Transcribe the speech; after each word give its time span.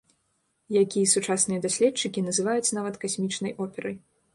Які 0.83 1.01
сучасныя 1.13 1.59
даследчыкі 1.67 2.27
называюць 2.31 2.67
нават 2.79 2.95
касмічнай 3.05 3.51
операй. 3.69 3.95